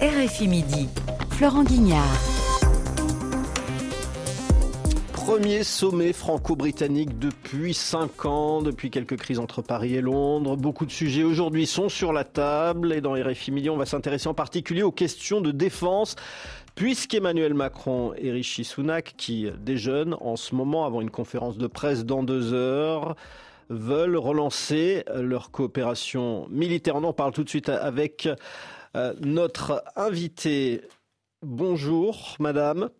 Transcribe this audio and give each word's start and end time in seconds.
RFI 0.00 0.48
Midi, 0.48 0.88
Florent 1.28 1.62
Guignard. 1.62 2.18
Premier 5.12 5.62
sommet 5.62 6.14
franco-britannique 6.14 7.18
depuis 7.18 7.74
cinq 7.74 8.24
ans, 8.24 8.62
depuis 8.62 8.90
quelques 8.90 9.18
crises 9.18 9.38
entre 9.38 9.60
Paris 9.60 9.96
et 9.96 10.00
Londres. 10.00 10.56
Beaucoup 10.56 10.86
de 10.86 10.90
sujets 10.90 11.22
aujourd'hui 11.22 11.66
sont 11.66 11.90
sur 11.90 12.14
la 12.14 12.24
table 12.24 12.94
et 12.94 13.02
dans 13.02 13.12
RFI 13.12 13.50
Midi, 13.50 13.68
on 13.68 13.76
va 13.76 13.84
s'intéresser 13.84 14.26
en 14.26 14.32
particulier 14.32 14.82
aux 14.82 14.90
questions 14.90 15.42
de 15.42 15.50
défense 15.50 16.16
puisqu'Emmanuel 16.74 17.52
Macron 17.52 18.14
et 18.16 18.30
Rishi 18.30 18.64
Sunak, 18.64 19.12
qui 19.18 19.50
déjeunent 19.58 20.16
en 20.22 20.36
ce 20.36 20.54
moment 20.54 20.86
avant 20.86 21.02
une 21.02 21.10
conférence 21.10 21.58
de 21.58 21.66
presse 21.66 22.06
dans 22.06 22.22
deux 22.22 22.54
heures, 22.54 23.16
veulent 23.68 24.16
relancer 24.16 25.04
leur 25.14 25.50
coopération 25.50 26.48
militaire. 26.48 26.96
On 26.96 27.04
en 27.04 27.12
parle 27.12 27.32
tout 27.32 27.44
de 27.44 27.50
suite 27.50 27.68
avec 27.68 28.30
euh, 28.96 29.14
notre 29.20 29.84
invité. 29.96 30.82
Bonjour, 31.42 32.36
madame. 32.38 32.90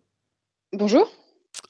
Bonjour. 0.73 1.11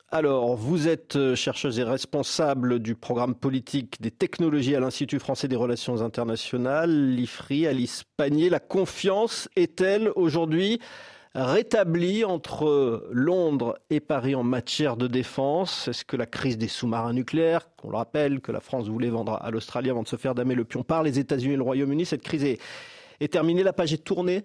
Alors, 0.09 0.55
vous 0.55 0.87
êtes 0.87 1.15
euh, 1.15 1.35
chercheuse 1.35 1.79
et 1.79 1.83
responsable 1.83 2.79
du 2.79 2.95
programme 2.95 3.33
politique 3.33 4.01
des 4.01 4.11
technologies 4.11 4.75
à 4.75 4.79
l'Institut 4.79 5.19
français 5.19 5.47
des 5.47 5.55
relations 5.55 6.01
internationales, 6.01 7.11
l'IFRI, 7.11 7.65
Alice 7.65 8.03
Panier. 8.17 8.49
La 8.49 8.59
confiance 8.59 9.49
est-elle 9.55 10.11
aujourd'hui 10.15 10.79
rétablie 11.33 12.25
entre 12.25 13.07
Londres 13.11 13.79
et 13.89 14.01
Paris 14.01 14.35
en 14.35 14.43
matière 14.43 14.97
de 14.97 15.07
défense? 15.07 15.87
Est-ce 15.87 16.03
que 16.03 16.17
la 16.17 16.25
crise 16.25 16.57
des 16.57 16.67
sous-marins 16.67 17.13
nucléaires, 17.13 17.73
qu'on 17.77 17.89
le 17.89 17.97
rappelle, 17.97 18.41
que 18.41 18.51
la 18.51 18.59
France 18.59 18.89
voulait 18.89 19.09
vendre 19.09 19.39
à 19.41 19.49
l'Australie 19.49 19.89
avant 19.89 20.03
de 20.03 20.09
se 20.09 20.17
faire 20.17 20.35
damer 20.35 20.55
le 20.55 20.65
pion 20.65 20.83
par 20.83 21.03
les 21.03 21.19
États-Unis 21.19 21.53
et 21.53 21.57
le 21.57 21.63
Royaume-Uni, 21.63 22.05
cette 22.05 22.21
crise 22.21 22.43
est, 22.43 22.59
est 23.23 23.29
terminée, 23.29 23.63
la 23.63 23.73
page 23.73 23.93
est 23.93 24.03
tournée 24.03 24.43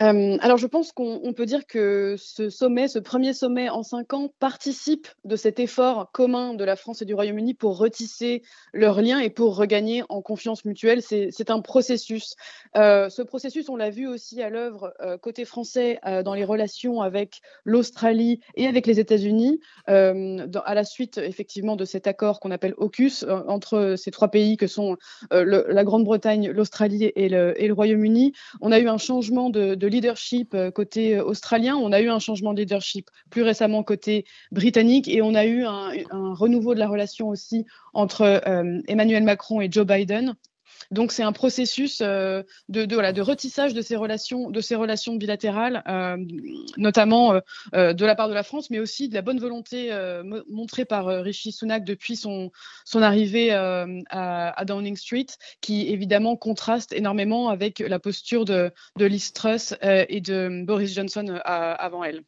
euh, 0.00 0.36
alors, 0.40 0.56
je 0.56 0.66
pense 0.66 0.90
qu'on 0.92 1.32
peut 1.36 1.46
dire 1.46 1.66
que 1.66 2.16
ce 2.18 2.50
sommet, 2.50 2.88
ce 2.88 2.98
premier 2.98 3.32
sommet 3.32 3.68
en 3.68 3.82
cinq 3.82 4.14
ans, 4.14 4.32
participe 4.40 5.06
de 5.24 5.36
cet 5.36 5.60
effort 5.60 6.10
commun 6.12 6.54
de 6.54 6.64
la 6.64 6.74
France 6.74 7.02
et 7.02 7.04
du 7.04 7.14
Royaume-Uni 7.14 7.54
pour 7.54 7.78
retisser 7.78 8.42
leurs 8.72 9.00
liens 9.00 9.20
et 9.20 9.30
pour 9.30 9.56
regagner 9.56 10.02
en 10.08 10.20
confiance 10.20 10.64
mutuelle. 10.64 11.02
C'est 11.02 11.50
un 11.50 11.60
processus. 11.60 12.34
Euh, 12.76 13.10
ce 13.10 13.22
processus, 13.22 13.68
on 13.68 13.76
l'a 13.76 13.90
vu 13.90 14.08
aussi 14.08 14.42
à 14.42 14.50
l'œuvre 14.50 14.92
euh, 15.00 15.18
côté 15.18 15.44
français 15.44 16.00
dans 16.24 16.34
les 16.34 16.44
relations 16.44 17.00
avec 17.00 17.40
l'Australie 17.64 18.40
et 18.56 18.66
avec 18.66 18.86
les 18.86 18.98
États-Unis, 18.98 19.60
à 19.86 20.74
la 20.74 20.84
suite 20.84 21.18
effectivement 21.18 21.76
de 21.76 21.84
cet 21.84 22.06
accord 22.06 22.40
qu'on 22.40 22.50
appelle 22.50 22.74
AUKUS 22.78 23.24
entre 23.46 23.94
ces 23.96 24.10
trois 24.10 24.28
pays 24.28 24.56
que 24.56 24.66
sont 24.66 24.96
la 25.30 25.84
Grande-Bretagne, 25.84 26.50
l'Australie 26.50 27.12
et 27.14 27.28
le, 27.28 27.72
Royaume-Uni. 27.72 28.32
On 28.60 28.72
a 28.72 28.78
eu 28.78 28.88
un 28.88 28.98
changement 28.98 29.50
de, 29.50 29.74
de 29.74 29.91
leadership 29.92 30.54
euh, 30.54 30.70
côté 30.70 31.16
euh, 31.16 31.24
australien, 31.24 31.76
on 31.76 31.92
a 31.92 32.00
eu 32.00 32.08
un 32.08 32.18
changement 32.18 32.52
de 32.54 32.60
leadership 32.60 33.08
plus 33.30 33.42
récemment 33.42 33.82
côté 33.82 34.24
britannique 34.50 35.06
et 35.08 35.22
on 35.22 35.34
a 35.34 35.46
eu 35.46 35.64
un, 35.64 35.92
renouveau 36.34 36.74
de 36.74 36.80
la 36.80 36.88
relation 36.88 37.28
aussi 37.28 37.66
entre 37.94 38.22
euh, 38.22 38.80
Emmanuel 38.88 39.22
Macron 39.22 39.60
et 39.60 39.70
Joe 39.70 39.86
Biden 39.86 40.34
donc 40.92 41.10
c'est 41.10 41.22
un 41.22 41.32
processus 41.32 42.00
euh, 42.02 42.42
de, 42.68 42.84
de, 42.84 43.20
retissage 43.20 43.74
de 43.74 43.80
ces 43.80 43.96
relations, 43.96 44.50
de 44.50 44.60
ces 44.60 44.74
relations 44.74 45.16
bilatérales, 45.16 45.82
euh, 45.88 46.16
notamment 46.76 47.40
euh, 47.74 47.92
de 47.94 48.04
la 48.04 48.14
part 48.14 48.28
de 48.28 48.34
la 48.34 48.42
France, 48.42 48.68
mais 48.70 48.78
aussi 48.78 49.08
de 49.08 49.14
la 49.14 49.22
bonne 49.22 49.40
volonté 49.40 49.90
montrée 50.48 50.84
par 50.84 51.06
Rishi 51.06 51.52
Sunak 51.52 51.84
depuis 51.84 52.16
son, 52.16 52.50
son 52.84 53.02
arrivée 53.02 53.52
à, 53.52 54.64
Downing 54.66 54.96
Street, 54.96 55.26
qui 55.60 55.88
évidemment 55.88 56.36
contraste 56.36 56.92
énormément 56.92 57.48
avec 57.48 57.78
la 57.78 57.98
posture 57.98 58.44
de, 58.44 58.70
de 58.96 59.06
Liz 59.06 59.32
Truss 59.32 59.74
et 59.82 60.20
de 60.20 60.64
Boris 60.64 60.94
Johnson 60.94 61.40
avant 61.44 62.04
elle. 62.04 62.22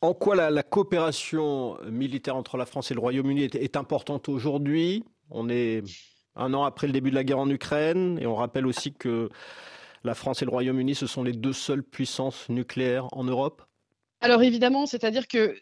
En 0.00 0.14
quoi 0.14 0.34
la, 0.34 0.62
coopération 0.62 1.78
militaire 1.84 2.36
entre 2.36 2.56
la 2.56 2.66
France 2.66 2.90
et 2.90 2.94
le 2.94 3.00
Royaume-Uni 3.00 3.44
est, 3.44 3.54
est 3.54 3.76
importante 3.76 4.28
aujourd'hui? 4.28 5.04
On 5.30 5.48
est 5.48 5.82
un 6.36 6.54
an 6.54 6.64
après 6.64 6.86
le 6.86 6.92
début 6.92 7.10
de 7.10 7.14
la 7.14 7.24
guerre 7.24 7.38
en 7.38 7.50
Ukraine. 7.50 8.18
Et 8.20 8.26
on 8.26 8.34
rappelle 8.34 8.66
aussi 8.66 8.92
que 8.92 9.30
la 10.04 10.14
France 10.14 10.42
et 10.42 10.44
le 10.44 10.50
Royaume-Uni, 10.50 10.94
ce 10.94 11.06
sont 11.06 11.22
les 11.22 11.32
deux 11.32 11.52
seules 11.52 11.82
puissances 11.82 12.48
nucléaires 12.48 13.06
en 13.12 13.24
Europe. 13.24 13.62
Alors 14.20 14.42
évidemment, 14.42 14.86
c'est-à-dire 14.86 15.26
que 15.26 15.54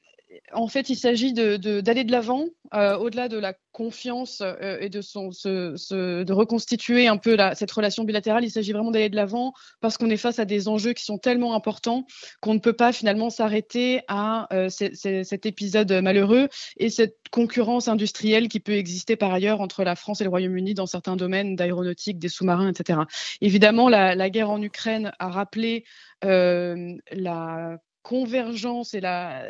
en 0.53 0.69
fait, 0.69 0.91
il 0.91 0.97
s'agit 0.97 1.33
d'aller 1.33 2.05
de, 2.05 2.13
l'avant, 2.13 2.47
euh, 2.75 2.97
au-delà 2.97 3.29
de 3.29 3.39
la 3.39 3.55
confiance 3.73 4.41
euh, 4.43 4.79
et 4.81 4.89
de, 4.89 6.33
reconstituer 6.33 7.09
un 7.09 7.17
peu 7.17 7.37
cette 7.55 7.71
relation 7.71 8.05
bilatérale. 8.05 8.45
Il 8.45 8.51
s'agit 8.51 8.73
vraiment 8.73 8.91
d'aller 8.91 9.09
de 9.09 9.17
l'avant 9.17 9.53
parce 9.81 9.99
qu'on 9.99 10.09
est 10.09 10.17
face 10.17 10.39
à 10.39 10.45
des 10.45 10.69
enjeux 10.69 10.93
qui 10.93 11.05
sont 11.05 11.19
tellement 11.19 11.55
importants 11.55 12.07
qu'on 12.41 12.55
ne 12.55 12.61
peut 12.61 12.73
pas 12.73 12.93
finalement 12.93 13.31
s'arrêter 13.31 14.03
à 14.09 14.47
euh, 14.55 14.69
cet 14.69 15.47
épisode 15.47 15.93
malheureux 15.93 16.49
et 16.77 16.91
cette 16.91 17.17
concurrence 17.33 17.89
industrielle 17.89 18.49
qui 18.49 18.61
peut 18.61 18.77
exister 18.77 19.17
par 19.17 19.33
ailleurs 19.33 19.61
entre 19.61 19.83
la 19.83 19.97
France 19.97 20.21
et 20.21 20.25
le 20.25 20.31
Royaume-Uni 20.31 20.75
dans 20.75 20.87
certains 20.87 21.17
domaines 21.17 21.57
d'aéronautique, 21.57 22.19
des 22.19 22.29
sous-marins, 22.29 22.71
etc. 22.71 23.01
Évidemment, 23.41 23.89
la, 23.89 24.15
la, 24.15 24.31
guerre 24.31 24.51
en 24.51 24.63
Ukraine 24.63 25.13
a 25.19 25.29
rappelé 25.29 25.85
la 26.23 27.79
convergence 28.03 28.95
et 28.95 29.01
la, 29.01 29.45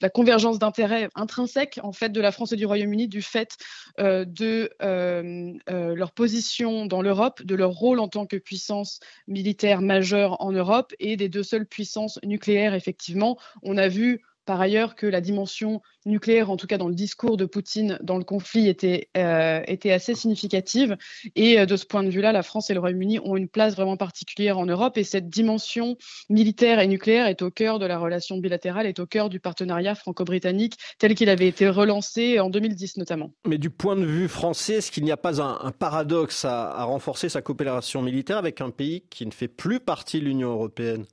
la 0.00 0.10
convergence 0.10 0.58
d'intérêts 0.58 1.08
intrinsèques 1.14 1.80
en 1.82 1.92
fait 1.92 2.10
de 2.10 2.20
la 2.20 2.32
France 2.32 2.52
et 2.52 2.56
du 2.56 2.66
Royaume-Uni 2.66 3.08
du 3.08 3.22
fait 3.22 3.56
euh, 3.98 4.24
de 4.24 4.70
euh, 4.82 5.52
euh, 5.70 5.94
leur 5.94 6.12
position 6.12 6.86
dans 6.86 7.02
l'Europe, 7.02 7.42
de 7.42 7.54
leur 7.54 7.70
rôle 7.70 8.00
en 8.00 8.08
tant 8.08 8.26
que 8.26 8.36
puissance 8.36 9.00
militaire 9.26 9.80
majeure 9.80 10.40
en 10.40 10.52
Europe 10.52 10.92
et 10.98 11.16
des 11.16 11.28
deux 11.28 11.42
seules 11.42 11.66
puissances 11.66 12.18
nucléaires 12.22 12.74
effectivement. 12.74 13.38
On 13.62 13.76
a 13.76 13.88
vu 13.88 14.22
par 14.44 14.60
ailleurs 14.60 14.94
que 14.94 15.06
la 15.06 15.20
dimension 15.20 15.82
nucléaire, 16.06 16.50
en 16.50 16.56
tout 16.56 16.66
cas 16.66 16.78
dans 16.78 16.88
le 16.88 16.94
discours 16.94 17.36
de 17.36 17.44
Poutine 17.44 17.98
dans 18.02 18.18
le 18.18 18.24
conflit, 18.24 18.68
était, 18.68 19.08
euh, 19.16 19.62
assez 19.84 20.14
significative. 20.14 20.96
Et 21.34 21.58
euh, 21.58 21.66
de 21.66 21.76
ce 21.76 21.86
point 21.86 22.02
de 22.02 22.10
vue-là, 22.10 22.32
la 22.32 22.42
France 22.42 22.70
et 22.70 22.74
le 22.74 22.80
Royaume-Uni 22.80 23.20
ont 23.20 23.36
une 23.36 23.48
place 23.48 23.74
vraiment 23.74 23.96
particulière 23.96 24.58
en 24.58 24.66
Europe. 24.66 24.98
Et 24.98 25.04
cette 25.04 25.28
dimension 25.28 25.96
militaire 26.28 26.80
et 26.80 26.86
nucléaire 26.86 27.26
est 27.26 27.42
au 27.42 27.50
cœur 27.50 27.78
de 27.78 27.86
la 27.86 27.98
relation 27.98 28.38
bilatérale, 28.38 28.86
est 28.86 28.98
au 28.98 29.06
cœur 29.06 29.28
du 29.28 29.40
partenariat 29.40 29.94
franco-britannique 29.94 30.76
tel 30.98 31.14
qu'il 31.14 31.28
avait 31.28 31.48
été 31.48 31.68
relancé 31.68 32.40
en 32.40 32.50
2010 32.50 32.98
notamment. 32.98 33.32
Mais 33.46 33.58
du 33.58 33.70
point 33.70 33.96
de 33.96 34.04
vue 34.04 34.28
français, 34.28 34.74
est-ce 34.74 34.90
qu'il 34.90 35.04
n'y 35.04 35.12
a 35.12 35.16
pas 35.16 35.40
un, 35.40 35.72
paradoxe 35.72 36.44
à 36.44 36.84
renforcer 36.84 37.28
sa 37.28 37.42
coopération 37.42 38.02
militaire 38.02 38.38
avec 38.38 38.60
un 38.60 38.70
pays 38.70 39.04
qui 39.10 39.26
ne 39.26 39.30
fait 39.30 39.48
plus 39.48 39.80
partie 39.80 40.20
de 40.20 40.24
l'Union 40.24 40.50
européenne? 40.50 41.04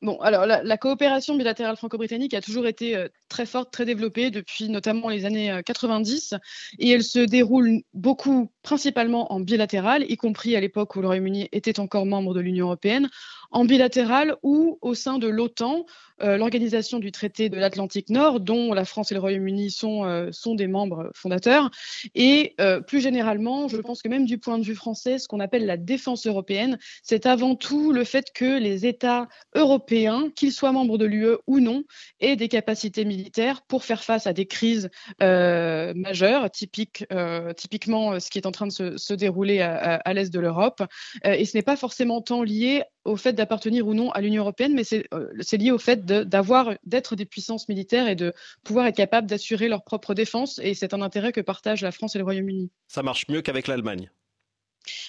Bon, 0.00 0.18
alors 0.20 0.46
la, 0.46 0.78
coopération 0.78 1.34
bilatérale 1.36 1.76
franco-britannique 1.76 2.34
a 2.34 2.40
toujours 2.40 2.66
été 2.66 2.96
euh, 2.96 3.08
très 3.28 3.46
forte, 3.46 3.70
très 3.70 3.84
développée 3.84 4.30
depuis 4.30 4.68
notamment 4.68 5.08
les 5.08 5.24
années 5.24 5.60
90 5.64 6.32
euh, 6.32 6.38
et 6.78 6.90
elle 6.90 7.04
se 7.04 7.18
déroule 7.18 7.82
beaucoup, 7.94 8.50
principalement 8.62 9.32
en 9.32 9.40
bilatéral, 9.40 10.04
y 10.08 10.16
compris 10.16 10.56
à 10.56 10.60
l'époque 10.60 10.96
où 10.96 11.00
le 11.00 11.06
Royaume-Uni 11.06 11.48
était 11.52 11.80
encore 11.80 12.06
membre 12.06 12.34
de 12.34 12.40
l'Union 12.40 12.66
européenne, 12.66 13.08
en 13.50 13.64
bilatéral 13.64 14.36
ou 14.42 14.78
au 14.82 14.94
sein 14.94 15.18
de 15.18 15.28
l'OTAN, 15.28 15.86
euh, 16.22 16.36
l'organisation 16.36 16.98
du 16.98 17.12
traité 17.12 17.48
de 17.48 17.56
l'Atlantique 17.56 18.10
Nord, 18.10 18.40
dont 18.40 18.74
la 18.74 18.84
France 18.84 19.12
et 19.12 19.14
le 19.14 19.20
Royaume-Uni 19.20 19.70
sont, 19.70 20.04
euh, 20.04 20.30
sont 20.32 20.54
des 20.54 20.66
membres 20.66 21.10
fondateurs. 21.14 21.70
Et 22.14 22.56
plus 22.86 23.00
généralement, 23.00 23.68
je 23.68 23.76
pense 23.76 24.02
que 24.02 24.08
même 24.08 24.24
du 24.24 24.38
point 24.38 24.58
de 24.58 24.64
vue 24.64 24.74
français, 24.74 25.18
ce 25.18 25.28
qu'on 25.28 25.40
appelle 25.40 25.66
la 25.66 25.76
défense 25.76 26.26
européenne, 26.26 26.78
c'est 27.02 27.26
avant 27.26 27.54
tout 27.54 27.92
le 27.92 28.04
fait 28.04 28.32
que 28.32 28.58
les 28.58 28.86
États 28.86 29.28
européens, 29.54 30.30
qu'ils 30.34 30.52
soient 30.52 30.72
membres 30.72 30.98
de 30.98 31.04
l'UE 31.04 31.36
ou 31.46 31.60
non, 31.60 31.84
aient 32.20 32.36
des 32.36 32.48
capacités 32.48 33.04
militaires 33.04 33.17
pour 33.68 33.84
faire 33.84 34.04
face 34.04 34.26
à 34.26 34.32
des 34.32 34.46
crises 34.46 34.90
majeures, 35.20 36.50
typiques, 36.50 37.04
typiquement 37.56 38.20
ce 38.20 38.30
qui 38.30 38.38
est 38.38 38.46
en 38.46 38.52
train 38.52 38.66
de 38.66 38.72
se, 38.72 38.96
se 38.96 39.14
dérouler 39.14 39.60
à, 39.60 39.96
à 39.96 40.12
l'est 40.12 40.32
de 40.32 40.40
l'Europe. 40.40 40.82
et 41.24 41.44
ce 41.44 41.56
n'est 41.56 41.62
pas 41.62 41.76
forcément 41.76 42.20
tant 42.20 42.42
lié 42.42 42.84
au 43.08 43.16
fait 43.16 43.32
d'appartenir 43.32 43.86
ou 43.86 43.94
non 43.94 44.10
à 44.10 44.20
l'Union 44.20 44.42
européenne, 44.42 44.74
mais 44.74 44.84
c'est 44.84 45.06
euh, 45.14 45.32
lié 45.52 45.70
au 45.70 45.78
fait 45.78 46.04
d'avoir 46.04 46.74
d'être 46.84 47.16
des 47.16 47.26
puissances 47.26 47.68
militaires 47.68 48.08
et 48.08 48.14
de 48.14 48.32
pouvoir 48.62 48.86
être 48.86 48.96
capables 48.96 49.26
d'assurer 49.26 49.68
leur 49.68 49.82
propre 49.82 50.14
défense. 50.14 50.60
Et 50.62 50.74
c'est 50.74 50.94
un 50.94 51.02
intérêt 51.02 51.32
que 51.32 51.40
partagent 51.40 51.82
la 51.82 51.92
France 51.92 52.14
et 52.14 52.18
le 52.18 52.24
Royaume-Uni. 52.24 52.70
Ça 52.86 53.02
marche 53.02 53.26
mieux 53.28 53.42
qu'avec 53.42 53.66
l'Allemagne? 53.66 54.10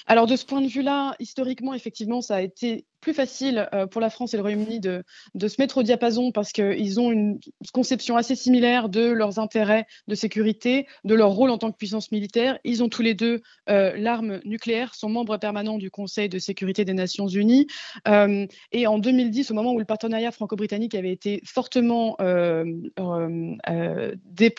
Alors 0.08 0.28
de 0.28 0.36
ce 0.36 0.46
point 0.46 0.62
de 0.62 0.68
vue-là, 0.68 1.16
historiquement, 1.20 1.74
effectivement, 1.74 2.22
ça 2.22 2.36
a 2.36 2.42
été 2.42 2.86
plus 3.02 3.14
facile 3.14 3.70
euh, 3.74 3.88
pour 3.88 4.02
la 4.02 4.10
France 4.10 4.34
et 4.34 4.38
le 4.38 4.42
Royaume-Uni 4.42 4.80
de, 4.80 5.04
se 5.36 5.56
mettre 5.60 5.78
au 5.80 5.84
diapason 5.84 6.32
parce 6.32 6.52
qu'ils 6.52 7.00
ont 7.00 7.12
une 7.12 7.40
conception 7.74 8.18
assez 8.18 8.36
similaire 8.36 8.90
de 8.90 9.10
leurs 9.10 9.40
intérêts 9.40 9.86
de 10.08 10.16
sécurité, 10.16 10.88
de 11.04 11.16
leur 11.16 11.32
rôle 11.32 11.50
en 11.50 11.58
tant 11.58 11.72
que 11.72 11.78
puissance 11.78 12.12
militaire. 12.12 12.60
Ils 12.64 12.84
ont 12.84 12.90
tous 12.90 13.02
les 13.02 13.14
deux 13.14 13.42
euh, 13.70 13.94
l'arme 13.96 14.40
nucléaire, 14.46 14.96
sont 14.96 15.10
membres 15.10 15.38
permanents 15.38 15.78
du 15.78 15.90
Conseil 15.92 16.30
de 16.30 16.40
sécurité 16.40 16.86
des 16.86 16.94
Nations 16.94 17.28
Unies. 17.28 17.68
Euh, 18.08 18.46
et 18.72 18.88
en 18.88 19.00
2010, 19.00 19.52
au 19.52 19.54
moment 19.54 19.74
où 19.74 19.80
le 19.80 19.86
partenariat 19.86 20.32
franco-britannique 20.32 20.96
avait 20.96 21.12
été 21.12 21.42
fortement 21.46 22.18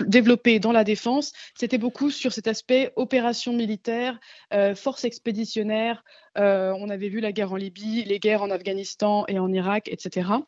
développé 0.07 0.59
dans 0.59 0.73
la 0.73 0.85
défense, 0.85 1.33
c'était 1.55 1.79
beaucoup 1.79 2.11
sur 2.11 2.33
cet 2.33 2.47
aspect 2.47 2.93
opération 2.97 3.53
militaire, 3.53 4.19
force 4.75 5.05
expéditionnaire. 5.05 6.03
On 6.37 6.89
avait 6.89 7.09
vu 7.09 7.21
la 7.21 7.33
guerre 7.33 7.53
en 7.53 7.57
Libye, 7.57 8.05
les 8.05 8.19
guerres 8.19 8.43
en 8.43 8.51
Afghanistan 8.51 9.25
et 9.29 9.39
en 9.39 9.53
Irak, 9.53 9.89
etc. 9.89 10.41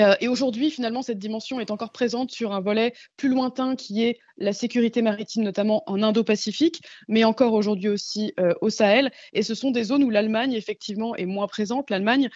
Euh, 0.00 0.14
et 0.20 0.28
aujourd'hui, 0.28 0.70
finalement, 0.70 1.02
cette 1.02 1.18
dimension 1.18 1.60
est 1.60 1.70
encore 1.70 1.92
présente 1.92 2.30
sur 2.30 2.52
un 2.52 2.60
volet 2.60 2.94
plus 3.16 3.28
lointain 3.28 3.76
qui 3.76 4.04
est 4.04 4.18
la 4.38 4.52
sécurité 4.52 5.02
maritime, 5.02 5.42
notamment 5.42 5.82
en 5.86 6.02
Indo-Pacifique, 6.02 6.82
mais 7.08 7.24
encore 7.24 7.52
aujourd'hui 7.52 7.88
aussi 7.88 8.32
euh, 8.40 8.54
au 8.60 8.70
Sahel. 8.70 9.10
Et 9.32 9.42
ce 9.42 9.54
sont 9.54 9.70
des 9.70 9.84
zones 9.84 10.04
où 10.04 10.10
l'Allemagne, 10.10 10.54
effectivement, 10.54 11.14
est 11.16 11.26
moins 11.26 11.46
présente. 11.46 11.90
L'Allemagne 11.90 12.30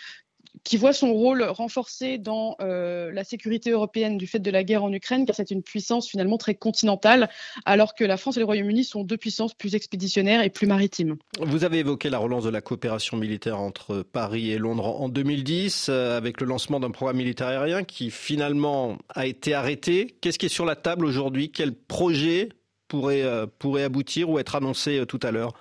qui 0.64 0.76
voit 0.76 0.92
son 0.92 1.12
rôle 1.12 1.42
renforcé 1.42 2.18
dans 2.18 2.56
euh, 2.60 3.10
la 3.12 3.24
sécurité 3.24 3.70
européenne 3.70 4.18
du 4.18 4.26
fait 4.26 4.38
de 4.38 4.50
la 4.50 4.64
guerre 4.64 4.84
en 4.84 4.92
Ukraine, 4.92 5.26
car 5.26 5.36
c'est 5.36 5.50
une 5.50 5.62
puissance 5.62 6.08
finalement 6.08 6.38
très 6.38 6.54
continentale, 6.54 7.28
alors 7.64 7.94
que 7.94 8.04
la 8.04 8.16
France 8.16 8.36
et 8.36 8.40
le 8.40 8.46
Royaume-Uni 8.46 8.84
sont 8.84 9.04
deux 9.04 9.16
puissances 9.16 9.54
plus 9.54 9.74
expéditionnaires 9.74 10.42
et 10.42 10.50
plus 10.50 10.66
maritimes. 10.66 11.16
Vous 11.40 11.64
avez 11.64 11.78
évoqué 11.78 12.10
la 12.10 12.18
relance 12.18 12.44
de 12.44 12.50
la 12.50 12.60
coopération 12.60 13.16
militaire 13.16 13.60
entre 13.60 14.02
Paris 14.02 14.50
et 14.50 14.58
Londres 14.58 15.00
en 15.00 15.08
2010, 15.08 15.88
euh, 15.88 16.16
avec 16.16 16.40
le 16.40 16.46
lancement 16.46 16.80
d'un 16.80 16.90
programme 16.90 17.18
militaire 17.18 17.48
aérien 17.48 17.84
qui 17.84 18.10
finalement 18.10 18.98
a 19.14 19.26
été 19.26 19.54
arrêté. 19.54 20.16
Qu'est-ce 20.20 20.38
qui 20.38 20.46
est 20.46 20.50
sur 20.50 20.64
la 20.64 20.76
table 20.76 21.04
aujourd'hui? 21.04 21.50
Quel 21.50 21.74
projet 21.74 22.50
euh, 22.94 23.46
pourrait 23.58 23.82
aboutir 23.82 24.30
ou 24.30 24.38
être 24.38 24.54
annoncé 24.54 25.04
tout 25.06 25.20
à 25.22 25.30
l'heure? 25.30 25.52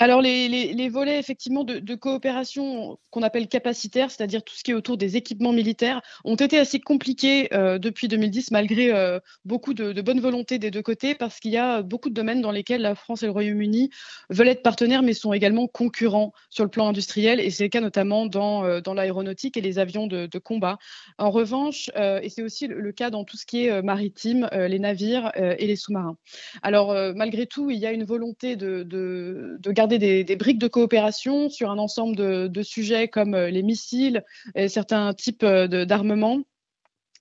Alors 0.00 0.20
les, 0.20 0.88
volets 0.88 1.18
effectivement 1.20 1.62
de, 1.62 1.94
coopération 1.94 2.98
qu'on 3.10 3.22
appelle 3.22 3.46
capacitaires, 3.46 4.10
c'est-à-dire 4.10 4.42
tout 4.42 4.54
ce 4.56 4.64
qui 4.64 4.72
est 4.72 4.74
autour 4.74 4.96
des 4.96 5.16
équipements 5.16 5.52
militaires, 5.52 6.02
ont 6.24 6.34
été 6.34 6.58
assez 6.58 6.80
compliqués 6.80 7.54
euh, 7.54 7.78
depuis 7.78 8.08
2010 8.08 8.50
malgré 8.50 8.92
euh, 8.92 9.20
beaucoup 9.44 9.72
de, 9.72 10.00
bonne 10.02 10.20
volonté 10.20 10.58
des 10.58 10.72
deux 10.72 10.82
côtés 10.82 11.14
parce 11.14 11.38
qu'il 11.38 11.52
y 11.52 11.56
a 11.56 11.82
beaucoup 11.82 12.08
de 12.08 12.14
domaines 12.14 12.40
dans 12.40 12.50
lesquels 12.50 12.82
la 12.82 12.96
France 12.96 13.22
et 13.22 13.26
le 13.26 13.32
Royaume-Uni 13.32 13.90
veulent 14.30 14.48
être 14.48 14.62
partenaires 14.62 15.04
mais 15.04 15.12
sont 15.12 15.32
également 15.32 15.68
concurrents 15.68 16.32
sur 16.50 16.64
le 16.64 16.70
plan 16.70 16.88
industriel 16.88 17.38
et 17.38 17.50
c'est 17.50 17.64
le 17.64 17.68
cas 17.68 17.80
notamment 17.80 18.26
dans, 18.26 18.64
euh, 18.64 18.80
dans 18.80 18.94
l'aéronautique 18.94 19.56
et 19.56 19.60
les 19.60 19.78
avions 19.78 20.08
de, 20.08 20.28
combat. 20.42 20.78
En 21.18 21.30
revanche, 21.30 21.90
et 21.96 22.28
c'est 22.28 22.42
aussi 22.42 22.66
le, 22.66 22.92
cas 22.92 23.10
dans 23.10 23.24
tout 23.24 23.36
ce 23.36 23.46
qui 23.46 23.66
est 23.66 23.82
maritime, 23.82 24.48
les 24.52 24.78
navires 24.78 25.30
et 25.36 25.66
les 25.66 25.76
sous-marins. 25.76 26.16
Alors 26.62 26.92
malgré 27.14 27.46
tout, 27.46 27.70
il 27.70 27.78
y 27.78 27.86
a 27.86 27.92
une 27.92 28.04
volonté 28.04 28.56
de, 28.56 28.82
de, 28.82 29.56
de 29.60 29.70
des, 29.86 30.36
briques 30.36 30.58
de 30.58 30.68
coopération 30.68 31.48
sur 31.48 31.70
un 31.70 31.78
ensemble 31.78 32.16
de, 32.16 32.62
sujets 32.62 33.08
comme 33.08 33.34
euh, 33.34 33.50
les 33.50 33.62
missiles 33.62 34.24
et 34.54 34.68
certains 34.68 35.14
types 35.14 35.44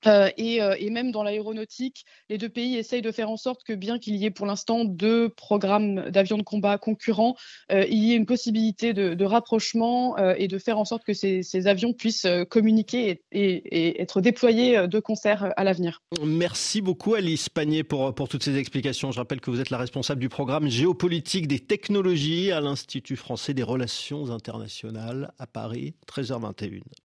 euh. 0.08 0.30
Euh, 0.40 0.76
et, 0.80 0.90
même 0.90 1.12
dans 1.12 1.24
l'aéronautique, 1.24 2.06
les 2.30 2.38
deux 2.38 2.50
pays 2.50 2.78
essayent 2.78 3.02
de 3.02 3.12
faire 3.12 3.30
en 3.30 3.38
sorte 3.38 3.64
que, 3.64 3.74
bien 3.74 4.00
qu'il 4.00 4.16
y 4.16 4.26
ait 4.26 4.32
pour 4.32 4.46
l'instant 4.46 4.86
deux 4.86 5.30
programmes 5.30 6.10
d'avions 6.10 6.38
de 6.38 6.44
combat 6.44 6.78
concurrents, 6.78 7.36
il 7.72 8.04
y 8.04 8.14
ait 8.14 8.16
une 8.16 8.26
possibilité 8.26 8.94
de, 8.94 9.26
rapprochement 9.26 10.18
et 10.18 10.48
de 10.48 10.58
faire 10.58 10.78
en 10.78 10.86
sorte 10.86 11.04
que 11.04 11.14
ces, 11.14 11.68
avions 11.68 11.94
puissent 11.94 12.28
communiquer 12.50 13.22
et, 13.32 14.02
être 14.02 14.22
déployés 14.22 14.88
de 14.88 15.00
concert 15.00 15.52
à 15.56 15.64
l'avenir. 15.64 16.02
Merci 16.24 16.82
beaucoup 16.82 17.16
Alice 17.16 17.50
Panier 17.50 17.84
pour 17.84 18.14
toutes 18.30 18.44
ces 18.44 18.58
explications. 18.58 19.12
Je 19.12 19.20
rappelle 19.20 19.42
que 19.42 19.50
vous 19.50 19.60
êtes 19.60 19.70
la 19.70 19.78
responsable 19.78 20.22
du 20.22 20.30
programme 20.30 20.68
géopolitique 20.68 21.48
des 21.48 21.60
technologies 21.60 22.52
à 22.52 22.62
l'Institut 22.62 23.16
français 23.16 23.54
des 23.54 23.64
relations 23.64 24.30
internationales 24.30 25.32
à 25.40 25.48
Paris, 25.48 25.96
13h21. 26.08 26.82